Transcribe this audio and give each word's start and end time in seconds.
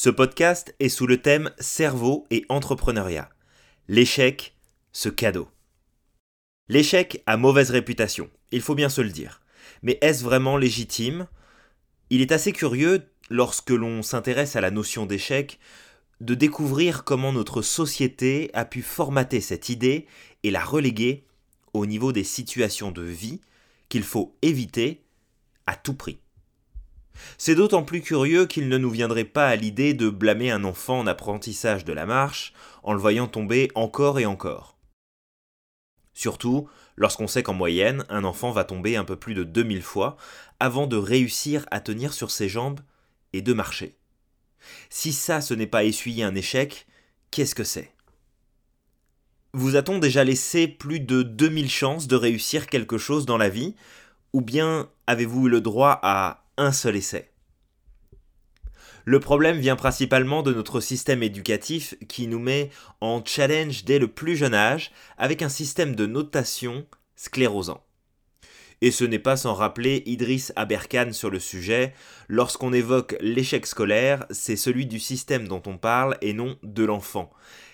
Ce 0.00 0.10
podcast 0.10 0.76
est 0.78 0.90
sous 0.90 1.08
le 1.08 1.20
thème 1.20 1.50
Cerveau 1.58 2.24
et 2.30 2.46
entrepreneuriat. 2.48 3.28
L'échec, 3.88 4.54
ce 4.92 5.08
cadeau. 5.08 5.48
L'échec 6.68 7.20
a 7.26 7.36
mauvaise 7.36 7.72
réputation, 7.72 8.30
il 8.52 8.60
faut 8.60 8.76
bien 8.76 8.90
se 8.90 9.00
le 9.00 9.08
dire. 9.08 9.40
Mais 9.82 9.98
est-ce 10.00 10.22
vraiment 10.22 10.56
légitime? 10.56 11.26
Il 12.10 12.20
est 12.20 12.30
assez 12.30 12.52
curieux, 12.52 13.10
lorsque 13.28 13.70
l'on 13.70 14.04
s'intéresse 14.04 14.54
à 14.54 14.60
la 14.60 14.70
notion 14.70 15.04
d'échec, 15.04 15.58
de 16.20 16.36
découvrir 16.36 17.02
comment 17.02 17.32
notre 17.32 17.60
société 17.60 18.52
a 18.54 18.64
pu 18.64 18.82
formater 18.82 19.40
cette 19.40 19.68
idée 19.68 20.06
et 20.44 20.52
la 20.52 20.64
reléguer 20.64 21.24
au 21.72 21.86
niveau 21.86 22.12
des 22.12 22.22
situations 22.22 22.92
de 22.92 23.02
vie 23.02 23.40
qu'il 23.88 24.04
faut 24.04 24.36
éviter 24.42 25.02
à 25.66 25.74
tout 25.74 25.94
prix. 25.94 26.20
C'est 27.36 27.54
d'autant 27.54 27.82
plus 27.82 28.00
curieux 28.00 28.46
qu'il 28.46 28.68
ne 28.68 28.78
nous 28.78 28.90
viendrait 28.90 29.24
pas 29.24 29.48
à 29.48 29.56
l'idée 29.56 29.94
de 29.94 30.08
blâmer 30.08 30.50
un 30.50 30.64
enfant 30.64 31.00
en 31.00 31.06
apprentissage 31.06 31.84
de 31.84 31.92
la 31.92 32.06
marche 32.06 32.52
en 32.82 32.92
le 32.92 33.00
voyant 33.00 33.26
tomber 33.26 33.70
encore 33.74 34.18
et 34.18 34.26
encore. 34.26 34.76
Surtout 36.14 36.68
lorsqu'on 36.96 37.28
sait 37.28 37.42
qu'en 37.42 37.54
moyenne, 37.54 38.04
un 38.08 38.24
enfant 38.24 38.50
va 38.50 38.64
tomber 38.64 38.96
un 38.96 39.04
peu 39.04 39.16
plus 39.16 39.34
de 39.34 39.44
2000 39.44 39.82
fois 39.82 40.16
avant 40.58 40.86
de 40.86 40.96
réussir 40.96 41.64
à 41.70 41.80
tenir 41.80 42.12
sur 42.12 42.30
ses 42.30 42.48
jambes 42.48 42.80
et 43.32 43.42
de 43.42 43.52
marcher. 43.52 43.96
Si 44.90 45.12
ça 45.12 45.40
ce 45.40 45.54
n'est 45.54 45.68
pas 45.68 45.84
essuyer 45.84 46.24
un 46.24 46.34
échec, 46.34 46.86
qu'est-ce 47.30 47.54
que 47.54 47.64
c'est? 47.64 47.92
Vous 49.54 49.76
a-t-on 49.76 49.98
déjà 49.98 50.24
laissé 50.24 50.68
plus 50.68 51.00
de 51.00 51.22
2000 51.22 51.70
chances 51.70 52.06
de 52.06 52.16
réussir 52.16 52.66
quelque 52.66 52.98
chose 52.98 53.24
dans 53.24 53.38
la 53.38 53.48
vie? 53.48 53.76
Ou 54.32 54.40
bien 54.40 54.90
avez-vous 55.06 55.46
eu 55.46 55.50
le 55.50 55.60
droit 55.60 55.98
à 56.02 56.47
un 56.58 56.72
seul 56.72 56.96
essai. 56.96 57.30
Le 59.04 59.20
problème 59.20 59.58
vient 59.58 59.76
principalement 59.76 60.42
de 60.42 60.52
notre 60.52 60.80
système 60.80 61.22
éducatif 61.22 61.94
qui 62.08 62.26
nous 62.26 62.38
met 62.38 62.68
en 63.00 63.24
challenge 63.24 63.84
dès 63.84 63.98
le 63.98 64.08
plus 64.08 64.36
jeune 64.36 64.52
âge 64.52 64.90
avec 65.16 65.40
un 65.40 65.48
système 65.48 65.96
de 65.96 66.04
notation 66.04 66.84
sclérosant. 67.16 67.82
Et 68.82 68.90
ce 68.90 69.04
n'est 69.04 69.18
pas 69.18 69.36
sans 69.36 69.54
rappeler 69.54 70.02
Idriss 70.04 70.52
Aberkan 70.56 71.12
sur 71.12 71.30
le 71.30 71.40
sujet, 71.40 71.94
lorsqu'on 72.28 72.72
évoque 72.72 73.16
l'échec 73.20 73.66
scolaire, 73.66 74.26
c'est 74.30 74.56
celui 74.56 74.84
du 74.84 75.00
système 75.00 75.48
dont 75.48 75.62
on 75.66 75.78
parle 75.78 76.18
et 76.20 76.34
non 76.34 76.58
de 76.62 76.84
l'enfant. 76.84 77.32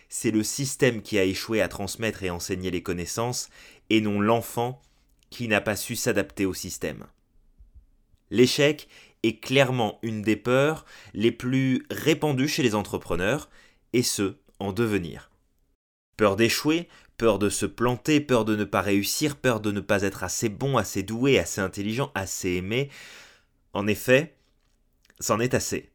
C'est 0.08 0.30
le 0.30 0.44
système 0.44 1.02
qui 1.02 1.18
a 1.18 1.24
échoué 1.24 1.60
à 1.60 1.68
transmettre 1.68 2.22
et 2.22 2.30
enseigner 2.30 2.70
les 2.70 2.82
connaissances, 2.82 3.48
et 3.90 4.00
non 4.00 4.20
l'enfant 4.20 4.80
qui 5.30 5.48
n'a 5.48 5.60
pas 5.60 5.76
su 5.76 5.96
s'adapter 5.96 6.46
au 6.46 6.54
système. 6.54 7.06
L'échec 8.30 8.88
est 9.22 9.40
clairement 9.40 9.98
une 10.02 10.22
des 10.22 10.36
peurs 10.36 10.84
les 11.14 11.32
plus 11.32 11.86
répandues 11.90 12.48
chez 12.48 12.62
les 12.62 12.74
entrepreneurs, 12.74 13.48
et 13.92 14.02
ce, 14.02 14.36
en 14.58 14.72
devenir. 14.72 15.30
Peur 16.16 16.36
d'échouer, 16.36 16.88
peur 17.16 17.38
de 17.38 17.48
se 17.48 17.66
planter, 17.66 18.20
peur 18.20 18.44
de 18.44 18.56
ne 18.56 18.64
pas 18.64 18.80
réussir, 18.80 19.36
peur 19.36 19.60
de 19.60 19.70
ne 19.70 19.80
pas 19.80 20.02
être 20.02 20.24
assez 20.24 20.48
bon, 20.48 20.76
assez 20.76 21.02
doué, 21.02 21.38
assez 21.38 21.60
intelligent, 21.60 22.10
assez 22.14 22.50
aimé. 22.50 22.90
En 23.72 23.86
effet, 23.86 24.36
c'en 25.20 25.40
est 25.40 25.54
assez. 25.54 25.90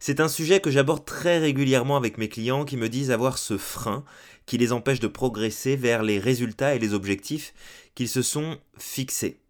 C'est 0.00 0.20
un 0.20 0.28
sujet 0.28 0.60
que 0.60 0.70
j'aborde 0.70 1.04
très 1.04 1.38
régulièrement 1.38 1.96
avec 1.96 2.18
mes 2.18 2.28
clients 2.28 2.64
qui 2.64 2.76
me 2.76 2.88
disent 2.88 3.10
avoir 3.10 3.38
ce 3.38 3.56
frein 3.56 4.04
qui 4.46 4.58
les 4.58 4.72
empêche 4.72 5.00
de 5.00 5.08
progresser 5.08 5.76
vers 5.76 6.02
les 6.02 6.18
résultats 6.18 6.74
et 6.74 6.78
les 6.78 6.92
objectifs 6.92 7.54
qu'ils 7.94 8.08
se 8.08 8.22
sont 8.22 8.58
fixés. 8.76 9.40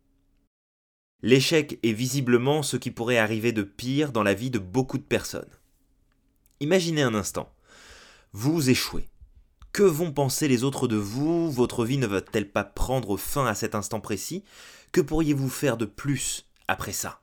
L'échec 1.22 1.78
est 1.82 1.92
visiblement 1.92 2.62
ce 2.62 2.76
qui 2.76 2.90
pourrait 2.90 3.18
arriver 3.18 3.52
de 3.52 3.62
pire 3.62 4.12
dans 4.12 4.22
la 4.22 4.34
vie 4.34 4.50
de 4.50 4.60
beaucoup 4.60 4.98
de 4.98 5.02
personnes. 5.02 5.50
Imaginez 6.60 7.02
un 7.02 7.14
instant. 7.14 7.52
Vous 8.32 8.70
échouez. 8.70 9.08
Que 9.72 9.82
vont 9.82 10.12
penser 10.12 10.48
les 10.48 10.64
autres 10.64 10.88
de 10.88 10.96
vous? 10.96 11.50
Votre 11.50 11.84
vie 11.84 11.98
ne 11.98 12.06
va-t-elle 12.06 12.50
pas 12.50 12.64
prendre 12.64 13.16
fin 13.16 13.46
à 13.46 13.54
cet 13.54 13.74
instant 13.74 14.00
précis? 14.00 14.44
Que 14.92 15.00
pourriez-vous 15.00 15.50
faire 15.50 15.76
de 15.76 15.84
plus 15.84 16.46
après 16.68 16.92
ça? 16.92 17.20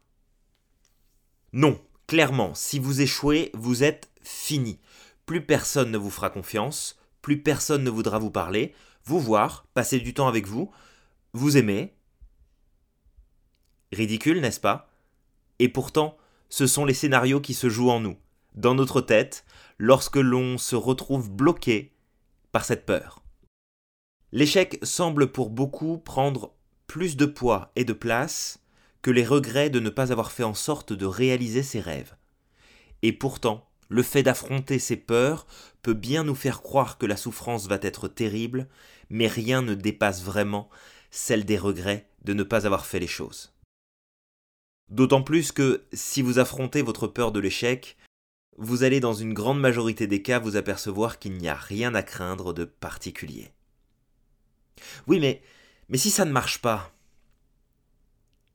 Non, 1.53 1.81
clairement, 2.07 2.53
si 2.53 2.79
vous 2.79 3.01
échouez, 3.01 3.49
vous 3.53 3.83
êtes 3.83 4.09
fini. 4.21 4.79
Plus 5.25 5.45
personne 5.45 5.89
ne 5.89 5.97
vous 5.97 6.11
fera 6.11 6.29
confiance, 6.29 6.99
plus 7.21 7.41
personne 7.41 7.83
ne 7.83 7.89
voudra 7.89 8.19
vous 8.19 8.29
parler, 8.29 8.75
vous 9.05 9.19
voir, 9.19 9.65
passer 9.73 9.99
du 9.99 10.13
temps 10.13 10.27
avec 10.27 10.47
vous, 10.47 10.71
vous 11.33 11.57
aimer, 11.57 11.94
Ridicule, 13.95 14.41
n'est-ce 14.41 14.59
pas? 14.59 14.89
Et 15.59 15.69
pourtant, 15.69 16.17
ce 16.49 16.67
sont 16.67 16.85
les 16.85 16.93
scénarios 16.93 17.41
qui 17.41 17.53
se 17.53 17.69
jouent 17.69 17.89
en 17.89 17.99
nous, 17.99 18.17
dans 18.53 18.75
notre 18.75 19.01
tête, 19.01 19.45
lorsque 19.77 20.17
l'on 20.17 20.57
se 20.57 20.75
retrouve 20.75 21.31
bloqué 21.31 21.93
par 22.51 22.65
cette 22.65 22.85
peur. 22.85 23.23
L'échec 24.31 24.79
semble 24.83 25.31
pour 25.31 25.49
beaucoup 25.49 25.97
prendre 25.97 26.53
plus 26.87 27.15
de 27.17 27.25
poids 27.25 27.71
et 27.75 27.85
de 27.85 27.93
place 27.93 28.59
que 29.01 29.11
les 29.11 29.25
regrets 29.25 29.69
de 29.69 29.79
ne 29.79 29.89
pas 29.89 30.11
avoir 30.11 30.31
fait 30.31 30.43
en 30.43 30.53
sorte 30.53 30.93
de 30.93 31.05
réaliser 31.05 31.63
ses 31.63 31.79
rêves. 31.79 32.15
Et 33.01 33.13
pourtant, 33.13 33.69
le 33.87 34.03
fait 34.03 34.23
d'affronter 34.23 34.79
ces 34.79 34.97
peurs 34.97 35.45
peut 35.81 35.93
bien 35.93 36.23
nous 36.23 36.35
faire 36.35 36.61
croire 36.61 36.97
que 36.97 37.05
la 37.05 37.17
souffrance 37.17 37.67
va 37.67 37.77
être 37.81 38.07
terrible, 38.07 38.67
mais 39.09 39.27
rien 39.27 39.61
ne 39.61 39.75
dépasse 39.75 40.23
vraiment 40.23 40.69
celle 41.11 41.45
des 41.45 41.57
regrets 41.57 42.09
de 42.23 42.33
ne 42.33 42.43
pas 42.43 42.65
avoir 42.65 42.85
fait 42.85 42.99
les 42.99 43.07
choses. 43.07 43.54
D'autant 44.89 45.23
plus 45.23 45.51
que 45.51 45.83
si 45.93 46.21
vous 46.21 46.39
affrontez 46.39 46.81
votre 46.81 47.07
peur 47.07 47.31
de 47.31 47.39
l'échec, 47.39 47.97
vous 48.57 48.83
allez 48.83 48.99
dans 48.99 49.13
une 49.13 49.33
grande 49.33 49.59
majorité 49.59 50.07
des 50.07 50.21
cas 50.21 50.39
vous 50.39 50.55
apercevoir 50.55 51.19
qu'il 51.19 51.33
n'y 51.33 51.49
a 51.49 51.55
rien 51.55 51.95
à 51.95 52.03
craindre 52.03 52.53
de 52.53 52.65
particulier. 52.65 53.51
Oui, 55.07 55.19
mais, 55.19 55.41
mais 55.89 55.97
si 55.97 56.09
ça 56.09 56.25
ne 56.25 56.31
marche 56.31 56.61
pas 56.61 56.93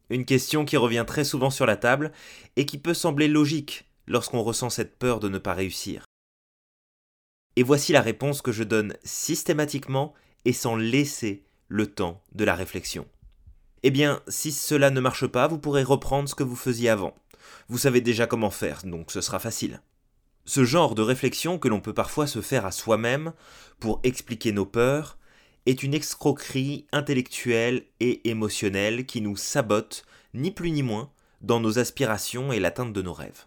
Une 0.08 0.24
question 0.24 0.64
qui 0.64 0.76
revient 0.76 1.04
très 1.06 1.24
souvent 1.24 1.50
sur 1.50 1.66
la 1.66 1.76
table 1.76 2.12
et 2.56 2.64
qui 2.64 2.78
peut 2.78 2.94
sembler 2.94 3.28
logique 3.28 3.90
lorsqu'on 4.06 4.42
ressent 4.42 4.70
cette 4.70 4.98
peur 4.98 5.20
de 5.20 5.28
ne 5.28 5.38
pas 5.38 5.54
réussir. 5.54 6.04
Et 7.56 7.62
voici 7.62 7.92
la 7.92 8.00
réponse 8.00 8.42
que 8.42 8.52
je 8.52 8.64
donne 8.64 8.96
systématiquement 9.04 10.14
et 10.44 10.52
sans 10.52 10.76
laisser 10.76 11.44
le 11.68 11.86
temps 11.86 12.22
de 12.32 12.44
la 12.44 12.54
réflexion. 12.54 13.06
Eh 13.82 13.90
bien, 13.90 14.20
si 14.28 14.52
cela 14.52 14.90
ne 14.90 15.00
marche 15.00 15.26
pas, 15.26 15.48
vous 15.48 15.58
pourrez 15.58 15.82
reprendre 15.82 16.28
ce 16.28 16.34
que 16.34 16.42
vous 16.42 16.56
faisiez 16.56 16.90
avant. 16.90 17.14
Vous 17.68 17.78
savez 17.78 18.00
déjà 18.00 18.26
comment 18.26 18.50
faire, 18.50 18.82
donc 18.84 19.10
ce 19.10 19.20
sera 19.20 19.38
facile. 19.38 19.80
Ce 20.44 20.64
genre 20.64 20.94
de 20.94 21.02
réflexion 21.02 21.58
que 21.58 21.68
l'on 21.68 21.80
peut 21.80 21.94
parfois 21.94 22.26
se 22.26 22.40
faire 22.40 22.66
à 22.66 22.72
soi-même 22.72 23.32
pour 23.78 24.00
expliquer 24.02 24.52
nos 24.52 24.66
peurs 24.66 25.18
est 25.66 25.82
une 25.82 25.94
escroquerie 25.94 26.86
intellectuelle 26.92 27.84
et 28.00 28.28
émotionnelle 28.28 29.06
qui 29.06 29.20
nous 29.20 29.36
sabote, 29.36 30.04
ni 30.34 30.50
plus 30.50 30.70
ni 30.70 30.82
moins, 30.82 31.10
dans 31.40 31.60
nos 31.60 31.78
aspirations 31.78 32.52
et 32.52 32.60
l'atteinte 32.60 32.92
de 32.92 33.02
nos 33.02 33.12
rêves. 33.12 33.46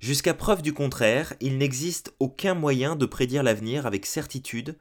Jusqu'à 0.00 0.34
preuve 0.34 0.62
du 0.62 0.72
contraire, 0.72 1.34
il 1.40 1.58
n'existe 1.58 2.12
aucun 2.18 2.54
moyen 2.54 2.96
de 2.96 3.06
prédire 3.06 3.42
l'avenir 3.42 3.86
avec 3.86 4.06
certitude, 4.06 4.76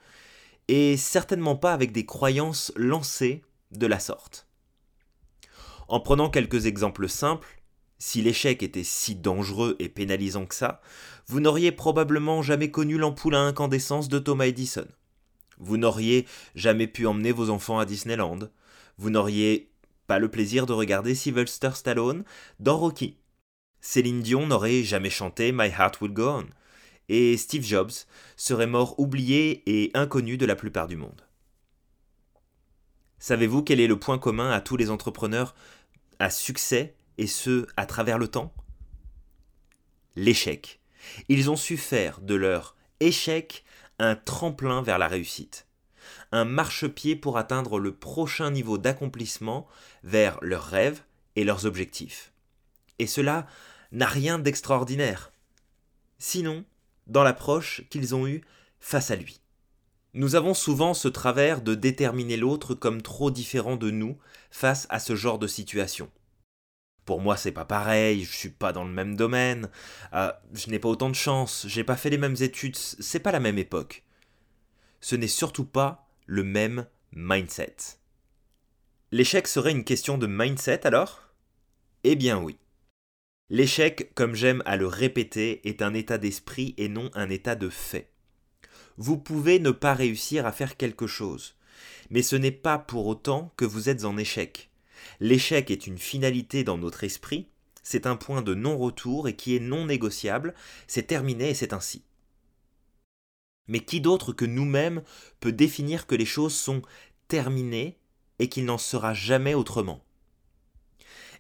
et 0.68 0.98
certainement 0.98 1.56
pas 1.56 1.74
avec 1.74 1.92
des 1.92 2.06
croyances 2.06 2.72
lancées 2.76 3.44
de 3.72 3.88
la 3.88 4.00
sorte. 4.00 4.48
En 5.88 6.00
prenant 6.00 6.30
quelques 6.30 6.66
exemples 6.66 7.10
simples, 7.10 7.62
si 7.98 8.22
l'échec 8.22 8.64
était 8.64 8.84
si 8.84 9.16
dangereux 9.16 9.76
et 9.80 9.90
pénalisant 9.90 10.46
que 10.46 10.56
ça, 10.56 10.82
vous 11.28 11.40
n'auriez 11.40 11.72
probablement 11.72 12.42
jamais 12.42 12.72
connu 12.72 12.98
l'ampoule 12.98 13.36
à 13.36 13.42
incandescence 13.42 14.10
de 14.10 14.18
Thomas 14.18 14.46
Edison. 14.46 14.88
Vous 15.60 15.78
n'auriez 15.78 16.26
jamais 16.56 16.88
pu 16.88 17.06
emmener 17.06 17.32
vos 17.32 17.52
enfants 17.52 17.78
à 17.78 17.86
Disneyland. 17.86 18.40
Vous 18.98 19.12
n'auriez 19.12 19.72
pas 20.08 20.18
le 20.18 20.32
plaisir 20.32 20.66
de 20.66 20.74
regarder 20.74 21.14
Sylvester 21.14 21.70
Stallone 21.76 22.24
dans 22.60 22.78
Rocky. 22.78 23.18
Céline 23.82 24.22
Dion 24.22 24.48
n'aurait 24.48 24.84
jamais 24.84 25.10
chanté 25.10 25.52
My 25.52 25.68
Heart 25.68 26.02
Will 26.02 26.14
Go 26.14 26.28
On. 26.28 26.46
Et 27.10 27.38
Steve 27.38 27.64
Jobs 27.64 27.92
serait 28.36 28.68
mort 28.68 29.00
oublié 29.00 29.62
et 29.68 29.92
inconnu 29.94 30.38
de 30.38 30.46
la 30.46 30.56
plupart 30.56 30.88
du 30.88 30.98
monde. 30.98 31.22
Savez-vous 33.22 33.62
quel 33.62 33.80
est 33.80 33.88
le 33.88 34.00
point 34.00 34.18
commun 34.18 34.50
à 34.50 34.62
tous 34.62 34.78
les 34.78 34.90
entrepreneurs 34.90 35.54
à 36.18 36.32
succès 36.32 36.96
et 37.20 37.28
ce 37.28 37.68
à 37.78 37.86
travers 37.86 38.18
le 38.18 38.28
temps? 38.28 38.52
L'échec. 40.16 40.82
Ils 41.30 41.52
ont 41.52 41.56
su 41.56 41.78
faire 41.78 42.20
de 42.20 42.34
leur 42.34 42.76
échec 43.00 43.64
un 44.00 44.16
tremplin 44.16 44.82
vers 44.82 44.98
la 44.98 45.08
réussite, 45.08 45.68
un 46.32 46.46
marchepied 46.46 47.16
pour 47.16 47.38
atteindre 47.38 47.78
le 47.78 47.94
prochain 47.94 48.50
niveau 48.50 48.80
d'accomplissement 48.80 49.68
vers 50.04 50.40
leurs 50.42 50.66
rêves 50.66 51.04
et 51.36 51.44
leurs 51.44 51.68
objectifs. 51.68 52.34
Et 52.98 53.06
cela 53.06 53.46
n'a 53.92 54.08
rien 54.08 54.40
d'extraordinaire, 54.40 55.32
sinon 56.18 56.66
dans 57.06 57.22
l'approche 57.22 57.84
qu'ils 57.92 58.16
ont 58.16 58.26
eue 58.26 58.42
face 58.80 59.12
à 59.12 59.16
lui. 59.16 59.41
Nous 60.14 60.36
avons 60.36 60.54
souvent 60.54 60.94
ce 60.94 61.08
travers 61.08 61.62
de 61.62 61.74
déterminer 61.74 62.36
l'autre 62.36 62.76
comme 62.76 63.02
trop 63.02 63.32
différent 63.32 63.78
de 63.78 63.92
nous 63.92 64.18
face 64.50 64.86
à 64.90 65.00
ce 65.00 65.16
genre 65.16 65.40
de 65.40 65.48
situation. 65.48 66.12
Pour 67.06 67.22
moi, 67.22 67.38
c'est 67.38 67.54
pas 67.54 67.66
pareil, 67.66 68.26
je 68.26 68.36
suis 68.36 68.50
pas 68.50 68.74
dans 68.74 68.84
le 68.84 68.92
même 68.92 69.16
domaine, 69.16 69.70
euh, 70.14 70.32
je 70.54 70.70
n'ai 70.70 70.80
pas 70.80 70.90
autant 70.90 71.10
de 71.10 71.16
chance, 71.16 71.66
j'ai 71.68 71.86
pas 71.86 71.96
fait 71.96 72.10
les 72.10 72.18
mêmes 72.18 72.36
études, 72.42 72.76
c'est 72.76 73.22
pas 73.22 73.32
la 73.32 73.40
même 73.40 73.58
époque. 73.58 74.04
Ce 75.00 75.16
n'est 75.16 75.28
surtout 75.28 75.66
pas 75.66 76.10
le 76.26 76.44
même 76.44 76.86
mindset. 77.14 77.76
L'échec 79.12 79.48
serait 79.48 79.72
une 79.72 79.86
question 79.86 80.18
de 80.18 80.28
mindset 80.28 80.86
alors? 80.86 81.24
Eh 82.04 82.16
bien 82.16 82.38
oui. 82.38 82.58
L'échec, 83.50 84.14
comme 84.14 84.36
j'aime 84.36 84.62
à 84.66 84.76
le 84.76 84.88
répéter, 84.88 85.68
est 85.68 85.82
un 85.82 85.94
état 85.94 86.18
d'esprit 86.18 86.74
et 86.78 86.88
non 86.90 87.10
un 87.14 87.30
état 87.30 87.56
de 87.56 87.70
fait. 87.70 88.11
Vous 88.98 89.18
pouvez 89.18 89.60
ne 89.60 89.72
pas 89.72 89.94
réussir 89.94 90.46
à 90.46 90.52
faire 90.52 90.78
quelque 90.78 91.08
chose, 91.08 91.56
mais 92.10 92.22
ce 92.22 92.36
n'est 92.36 92.52
pas 92.52 92.78
pour 92.78 93.08
autant 93.08 93.54
que 93.58 93.66
vous 93.66 93.90
êtes 93.90 94.06
en 94.06 94.18
échec. 94.18 94.70
L'échec 95.20 95.72
est 95.72 95.88
une 95.88 95.98
finalité 95.98 96.64
dans 96.64 96.78
notre 96.78 97.04
esprit, 97.04 97.48
c'est 97.84 98.06
un 98.06 98.16
point 98.16 98.42
de 98.42 98.54
non-retour 98.54 99.28
et 99.28 99.36
qui 99.36 99.56
est 99.56 99.60
non 99.60 99.86
négociable, 99.86 100.54
c'est 100.88 101.08
terminé 101.08 101.50
et 101.50 101.54
c'est 101.54 101.74
ainsi. 101.74 102.04
Mais 103.68 103.80
qui 103.80 104.02
d'autre 104.02 104.34
que 104.34 104.46
nous-mêmes 104.46 105.04
peut 105.40 105.52
définir 105.52 106.06
que 106.06 106.16
les 106.16 106.26
choses 106.26 106.56
sont 106.56 106.82
terminées 107.28 107.98
et 108.40 108.50
qu'il 108.50 108.66
n'en 108.66 108.78
sera 108.78 109.14
jamais 109.14 109.54
autrement? 109.54 110.04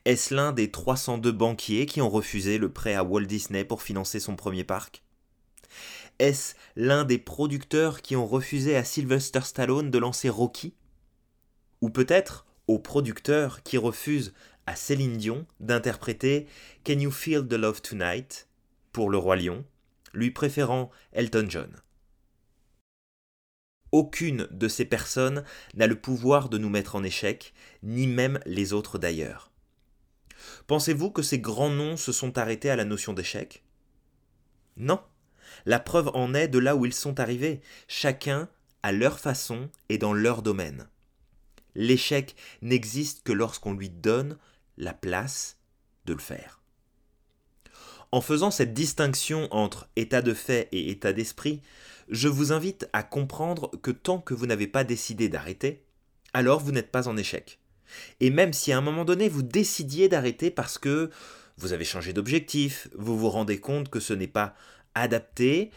Est-ce 0.05 0.33
l'un 0.33 0.51
des 0.51 0.71
302 0.71 1.31
banquiers 1.31 1.85
qui 1.85 2.01
ont 2.01 2.09
refusé 2.09 2.57
le 2.57 2.71
prêt 2.71 2.95
à 2.95 3.03
Walt 3.03 3.25
Disney 3.25 3.63
pour 3.65 3.83
financer 3.83 4.19
son 4.19 4.35
premier 4.35 4.63
parc? 4.63 5.03
Est-ce 6.21 6.53
l'un 6.75 7.03
des 7.03 7.17
producteurs 7.17 8.03
qui 8.03 8.15
ont 8.15 8.27
refusé 8.27 8.77
à 8.77 8.83
Sylvester 8.83 9.41
Stallone 9.41 9.89
de 9.89 9.97
lancer 9.97 10.29
Rocky? 10.29 10.75
Ou 11.81 11.89
peut-être 11.89 12.45
aux 12.67 12.77
producteurs 12.77 13.63
qui 13.63 13.79
refusent 13.79 14.31
à 14.67 14.75
Céline 14.75 15.17
Dion 15.17 15.47
d'interpréter 15.59 16.45
Can 16.85 16.99
You 16.99 17.09
Feel 17.09 17.47
the 17.47 17.53
Love 17.53 17.81
Tonight 17.81 18.47
pour 18.91 19.09
le 19.09 19.17
Roi 19.17 19.35
Lion, 19.35 19.65
lui 20.13 20.29
préférant 20.29 20.91
Elton 21.11 21.47
John? 21.49 21.75
Aucune 23.91 24.47
de 24.51 24.67
ces 24.67 24.85
personnes 24.85 25.43
n'a 25.73 25.87
le 25.87 25.99
pouvoir 25.99 26.49
de 26.49 26.59
nous 26.59 26.69
mettre 26.69 26.95
en 26.95 27.03
échec, 27.03 27.51
ni 27.81 28.05
même 28.05 28.39
les 28.45 28.73
autres 28.73 28.99
d'ailleurs. 28.99 29.51
Pensez-vous 30.67 31.09
que 31.09 31.23
ces 31.23 31.39
grands 31.39 31.71
noms 31.71 31.97
se 31.97 32.11
sont 32.11 32.37
arrêtés 32.37 32.69
à 32.69 32.75
la 32.75 32.85
notion 32.85 33.13
d'échec? 33.13 33.63
Non. 34.77 35.01
La 35.65 35.79
preuve 35.79 36.09
en 36.13 36.33
est 36.33 36.47
de 36.47 36.59
là 36.59 36.75
où 36.75 36.85
ils 36.85 36.93
sont 36.93 37.19
arrivés, 37.19 37.61
chacun 37.87 38.49
à 38.83 38.91
leur 38.91 39.19
façon 39.19 39.69
et 39.89 39.97
dans 39.97 40.13
leur 40.13 40.41
domaine. 40.41 40.87
L'échec 41.75 42.35
n'existe 42.61 43.23
que 43.23 43.31
lorsqu'on 43.31 43.73
lui 43.73 43.89
donne 43.89 44.37
la 44.77 44.93
place 44.93 45.57
de 46.05 46.13
le 46.13 46.19
faire. 46.19 46.61
En 48.11 48.19
faisant 48.19 48.51
cette 48.51 48.73
distinction 48.73 49.47
entre 49.51 49.87
état 49.95 50.21
de 50.21 50.33
fait 50.33 50.67
et 50.73 50.89
état 50.89 51.13
d'esprit, 51.13 51.61
je 52.09 52.27
vous 52.27 52.51
invite 52.51 52.89
à 52.91 53.03
comprendre 53.03 53.71
que 53.81 53.91
tant 53.91 54.19
que 54.19 54.33
vous 54.33 54.47
n'avez 54.47 54.67
pas 54.67 54.83
décidé 54.83 55.29
d'arrêter, 55.29 55.83
alors 56.33 56.59
vous 56.59 56.73
n'êtes 56.73 56.91
pas 56.91 57.07
en 57.07 57.15
échec. 57.15 57.59
Et 58.19 58.29
même 58.29 58.51
si 58.51 58.73
à 58.73 58.77
un 58.77 58.81
moment 58.81 59.05
donné 59.05 59.29
vous 59.29 59.43
décidiez 59.43 60.09
d'arrêter 60.09 60.51
parce 60.51 60.77
que 60.77 61.09
vous 61.57 61.73
avez 61.73 61.85
changé 61.85 62.11
d'objectif, 62.11 62.89
vous 62.97 63.17
vous 63.17 63.29
rendez 63.29 63.59
compte 63.59 63.89
que 63.89 63.99
ce 63.99 64.13
n'est 64.13 64.27
pas 64.27 64.55
adapté 64.95 65.71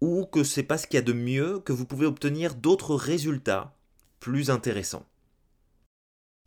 ou 0.00 0.26
que 0.26 0.44
c'est 0.44 0.62
pas 0.62 0.78
ce 0.78 0.86
qu'il 0.86 0.96
y 0.96 0.98
a 0.98 1.02
de 1.02 1.12
mieux, 1.12 1.60
que 1.60 1.72
vous 1.72 1.84
pouvez 1.84 2.06
obtenir 2.06 2.54
d'autres 2.54 2.94
résultats 2.94 3.74
plus 4.20 4.50
intéressants. 4.50 5.06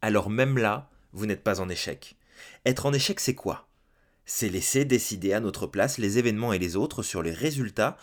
Alors 0.02 0.30
même 0.30 0.58
là, 0.58 0.90
vous 1.14 1.26
n'êtes 1.26 1.44
pas 1.44 1.60
en 1.60 1.70
échec. 1.70 2.16
Être 2.66 2.86
en 2.86 2.94
échec, 2.94 3.20
c'est 3.20 3.36
quoi? 3.36 3.68
C'est 4.26 4.50
laisser 4.50 4.86
décider 4.86 5.34
à 5.34 5.40
notre 5.40 5.68
place 5.68 5.98
les 5.98 6.18
événements 6.18 6.54
et 6.54 6.60
les 6.60 6.76
autres 6.76 7.04
sur 7.04 7.22
les 7.22 7.34
résultats 7.34 7.98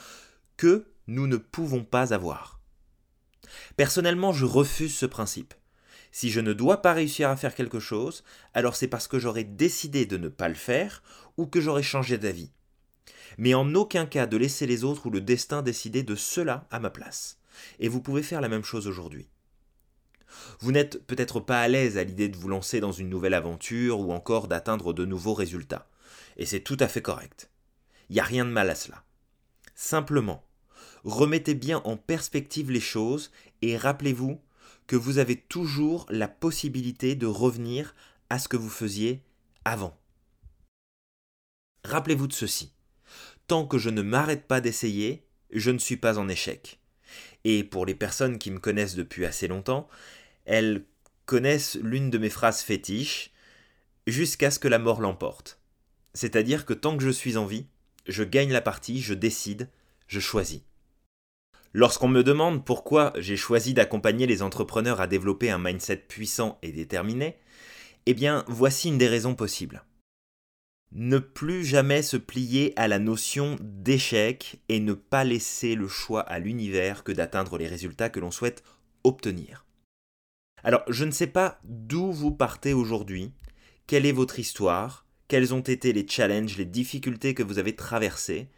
que 0.56 0.86
nous 1.06 1.26
ne 1.26 1.36
pouvons 1.36 1.84
pas 1.84 2.12
avoir. 2.12 2.60
Personnellement, 3.76 4.32
je 4.32 4.44
refuse 4.44 4.94
ce 4.94 5.06
principe. 5.06 5.54
Si 6.10 6.30
je 6.30 6.40
ne 6.40 6.52
dois 6.52 6.82
pas 6.82 6.92
réussir 6.92 7.30
à 7.30 7.36
faire 7.36 7.54
quelque 7.54 7.80
chose, 7.80 8.24
alors 8.54 8.76
c'est 8.76 8.88
parce 8.88 9.08
que 9.08 9.18
j'aurais 9.18 9.44
décidé 9.44 10.06
de 10.06 10.16
ne 10.16 10.28
pas 10.28 10.48
le 10.48 10.54
faire 10.54 11.02
ou 11.36 11.46
que 11.46 11.60
j'aurais 11.60 11.82
changé 11.82 12.18
d'avis. 12.18 12.50
Mais 13.36 13.54
en 13.54 13.74
aucun 13.74 14.06
cas 14.06 14.26
de 14.26 14.36
laisser 14.36 14.66
les 14.66 14.84
autres 14.84 15.06
ou 15.06 15.10
le 15.10 15.20
destin 15.20 15.62
décider 15.62 16.02
de 16.02 16.14
cela 16.14 16.66
à 16.70 16.80
ma 16.80 16.90
place. 16.90 17.38
Et 17.78 17.88
vous 17.88 18.00
pouvez 18.00 18.22
faire 18.22 18.40
la 18.40 18.48
même 18.48 18.64
chose 18.64 18.86
aujourd'hui. 18.86 19.28
Vous 20.60 20.72
n'êtes 20.72 21.06
peut-être 21.06 21.40
pas 21.40 21.60
à 21.60 21.68
l'aise 21.68 21.96
à 21.98 22.04
l'idée 22.04 22.28
de 22.28 22.36
vous 22.36 22.48
lancer 22.48 22.80
dans 22.80 22.92
une 22.92 23.08
nouvelle 23.08 23.34
aventure 23.34 24.00
ou 24.00 24.12
encore 24.12 24.48
d'atteindre 24.48 24.92
de 24.92 25.04
nouveaux 25.04 25.34
résultats. 25.34 25.88
Et 26.36 26.46
c'est 26.46 26.60
tout 26.60 26.76
à 26.80 26.88
fait 26.88 27.02
correct. 27.02 27.50
Il 28.10 28.14
n'y 28.14 28.20
a 28.20 28.24
rien 28.24 28.44
de 28.44 28.50
mal 28.50 28.70
à 28.70 28.74
cela. 28.74 29.04
Simplement, 29.74 30.44
remettez 31.04 31.54
bien 31.54 31.80
en 31.84 31.96
perspective 31.96 32.70
les 32.70 32.80
choses 32.80 33.30
et 33.62 33.76
rappelez-vous 33.76 34.40
que 34.86 34.96
vous 34.96 35.18
avez 35.18 35.36
toujours 35.36 36.06
la 36.08 36.28
possibilité 36.28 37.14
de 37.14 37.26
revenir 37.26 37.94
à 38.30 38.38
ce 38.38 38.48
que 38.48 38.56
vous 38.56 38.70
faisiez 38.70 39.22
avant. 39.64 39.96
Rappelez-vous 41.84 42.26
de 42.26 42.32
ceci. 42.32 42.72
Tant 43.48 43.66
que 43.66 43.78
je 43.78 43.88
ne 43.88 44.02
m'arrête 44.02 44.46
pas 44.46 44.60
d'essayer, 44.60 45.24
je 45.50 45.70
ne 45.70 45.78
suis 45.78 45.96
pas 45.96 46.18
en 46.18 46.28
échec. 46.28 46.78
Et 47.44 47.64
pour 47.64 47.86
les 47.86 47.94
personnes 47.94 48.38
qui 48.38 48.50
me 48.50 48.58
connaissent 48.58 48.94
depuis 48.94 49.24
assez 49.24 49.48
longtemps, 49.48 49.88
elles 50.44 50.84
connaissent 51.24 51.78
l'une 51.82 52.10
de 52.10 52.18
mes 52.18 52.28
phrases 52.28 52.60
fétiches, 52.60 53.32
jusqu'à 54.06 54.50
ce 54.50 54.58
que 54.58 54.68
la 54.68 54.78
mort 54.78 55.00
l'emporte. 55.00 55.60
C'est-à-dire 56.12 56.66
que 56.66 56.74
tant 56.74 56.96
que 56.96 57.02
je 57.02 57.10
suis 57.10 57.38
en 57.38 57.46
vie, 57.46 57.66
je 58.06 58.22
gagne 58.22 58.52
la 58.52 58.60
partie, 58.60 59.00
je 59.00 59.14
décide, 59.14 59.70
je 60.08 60.20
choisis. 60.20 60.60
Lorsqu'on 61.72 62.08
me 62.08 62.22
demande 62.22 62.66
pourquoi 62.66 63.14
j'ai 63.16 63.36
choisi 63.36 63.72
d'accompagner 63.72 64.26
les 64.26 64.42
entrepreneurs 64.42 65.00
à 65.00 65.06
développer 65.06 65.50
un 65.50 65.58
mindset 65.58 65.96
puissant 65.96 66.58
et 66.62 66.72
déterminé, 66.72 67.38
eh 68.04 68.12
bien 68.12 68.44
voici 68.46 68.88
une 68.88 68.98
des 68.98 69.08
raisons 69.08 69.34
possibles. 69.34 69.84
Ne 70.92 71.18
plus 71.18 71.64
jamais 71.64 72.02
se 72.02 72.16
plier 72.16 72.72
à 72.76 72.88
la 72.88 72.98
notion 72.98 73.56
d'échec 73.60 74.60
et 74.68 74.80
ne 74.80 74.94
pas 74.94 75.24
laisser 75.24 75.74
le 75.74 75.86
choix 75.86 76.22
à 76.22 76.38
l'univers 76.38 77.04
que 77.04 77.12
d'atteindre 77.12 77.58
les 77.58 77.68
résultats 77.68 78.08
que 78.08 78.20
l'on 78.20 78.30
souhaite 78.30 78.64
obtenir. 79.04 79.66
Alors, 80.64 80.82
je 80.88 81.04
ne 81.04 81.10
sais 81.10 81.26
pas 81.26 81.60
d'où 81.64 82.10
vous 82.10 82.32
partez 82.32 82.72
aujourd'hui, 82.72 83.32
quelle 83.86 84.06
est 84.06 84.12
votre 84.12 84.38
histoire, 84.38 85.06
quels 85.28 85.54
ont 85.54 85.60
été 85.60 85.92
les 85.92 86.08
challenges, 86.08 86.56
les 86.56 86.64
difficultés 86.64 87.34
que 87.34 87.42
vous 87.42 87.58
avez 87.58 87.76
traversées, 87.76 88.48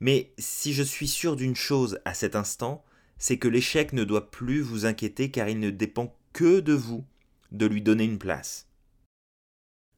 mais 0.00 0.32
si 0.38 0.72
je 0.72 0.82
suis 0.82 1.08
sûr 1.08 1.36
d'une 1.36 1.56
chose 1.56 1.98
à 2.04 2.14
cet 2.14 2.36
instant, 2.36 2.84
c'est 3.18 3.38
que 3.38 3.48
l'échec 3.48 3.92
ne 3.92 4.04
doit 4.04 4.30
plus 4.30 4.60
vous 4.60 4.86
inquiéter 4.86 5.30
car 5.30 5.48
il 5.48 5.58
ne 5.58 5.70
dépend 5.70 6.16
que 6.32 6.60
de 6.60 6.72
vous 6.72 7.04
de 7.52 7.66
lui 7.66 7.82
donner 7.82 8.04
une 8.04 8.18
place. 8.18 8.68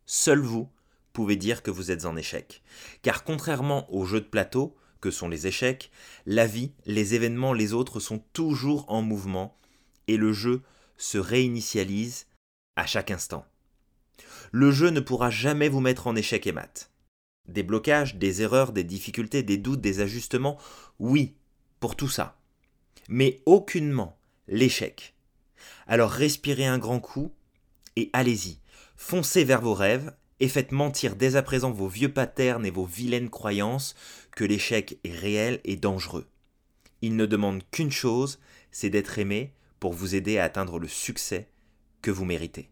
Seul 0.05 0.41
vous 0.41 0.71
pouvez 1.17 1.37
dire 1.37 1.63
que 1.63 1.71
vous 1.71 1.91
êtes 1.91 2.05
en 2.05 2.15
échec. 2.15 2.63
Car 3.01 3.25
contrairement 3.25 3.91
aux 3.91 4.05
jeux 4.05 4.21
de 4.21 4.27
plateau, 4.27 4.77
que 5.01 5.11
sont 5.11 5.29
les 5.29 5.47
échecs, 5.47 5.91
la 6.27 6.47
vie, 6.47 6.73
les 6.85 7.15
événements, 7.15 7.55
les 7.55 7.73
autres 7.73 8.01
sont 8.01 8.19
toujours 8.35 8.85
en 8.89 9.01
mouvement 9.01 9.57
et 10.09 10.19
le 10.19 10.35
jeu 10.35 10.61
se 10.99 11.17
réinitialise 11.17 12.27
à 12.77 12.85
chaque 12.85 13.11
instant. 13.11 13.47
Le 14.53 14.71
jeu 14.71 14.91
ne 14.91 15.01
pourra 15.01 15.31
jamais 15.31 15.71
vous 15.71 15.81
mettre 15.81 16.07
en 16.07 16.17
échec 16.17 16.47
et 16.47 16.53
mat. 16.53 16.91
Des 17.49 17.63
blocages, 17.63 18.17
des 18.17 18.43
erreurs, 18.43 18.73
des 18.73 18.85
difficultés, 18.85 19.43
des 19.43 19.57
doutes, 19.57 19.81
des 19.81 20.01
ajustements, 20.01 20.59
oui, 20.99 21.35
pour 21.81 21.97
tout 21.97 22.09
ça. 22.09 22.39
Mais 23.09 23.41
aucunement 23.47 24.19
l'échec. 24.49 25.15
Alors 25.87 26.11
respirez 26.11 26.67
un 26.67 26.79
grand 26.79 27.01
coup 27.01 27.33
et 27.97 28.11
allez-y. 28.13 28.59
Foncez 28.97 29.45
vers 29.45 29.63
vos 29.63 29.75
rêves 29.75 30.13
et 30.41 30.49
faites 30.49 30.73
mentir 30.73 31.17
dès 31.17 31.37
à 31.37 31.43
présent 31.43 31.71
vos 31.71 31.89
vieux 31.89 32.13
patterns 32.13 32.67
et 32.67 32.71
vos 32.71 32.85
vilaines 32.85 33.31
croyances 33.31 33.95
que 34.33 34.45
l'échec 34.45 34.99
est 35.05 35.15
réel 35.15 35.61
et 35.65 35.77
dangereux. 35.77 36.27
Il 37.03 37.17
ne 37.17 37.27
demande 37.27 37.63
qu'une 37.71 37.93
chose, 37.93 38.39
c'est 38.71 38.91
d'être 38.91 39.19
aimé 39.19 39.53
pour 39.81 39.93
vous 39.93 40.15
aider 40.15 40.39
à 40.39 40.45
atteindre 40.45 40.79
le 40.79 40.89
succès 40.89 41.49
que 42.03 42.11
vous 42.11 42.25
méritez. 42.25 42.71